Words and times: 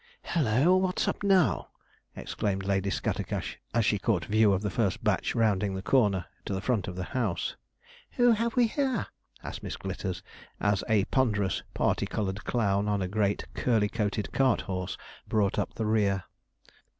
'Halloo! 0.23 0.77
what's 0.77 1.07
up 1.07 1.21
now?' 1.21 1.67
exclaimed 2.15 2.65
Lady 2.65 2.89
Scattercash, 2.89 3.59
as 3.71 3.85
she 3.85 3.99
caught 3.99 4.25
view 4.25 4.51
of 4.51 4.63
the 4.63 4.71
first 4.71 5.03
batch 5.03 5.35
rounding 5.35 5.75
the 5.75 5.83
corner 5.83 6.25
to 6.43 6.55
the 6.55 6.59
front 6.59 6.87
of 6.87 6.95
the 6.95 7.03
house. 7.03 7.55
'Who 8.13 8.31
have 8.31 8.55
we 8.55 8.65
here?' 8.65 9.05
asked 9.43 9.61
Miss 9.61 9.77
Glitters, 9.77 10.23
as 10.59 10.83
a 10.89 11.05
ponderous, 11.05 11.61
parti 11.75 12.07
coloured 12.07 12.45
clown, 12.45 12.87
on 12.87 13.03
a 13.03 13.07
great, 13.07 13.45
curly 13.53 13.89
coated 13.89 14.31
cart 14.31 14.61
horse, 14.61 14.97
brought 15.27 15.59
up 15.59 15.75
the 15.75 15.85
rear. 15.85 16.23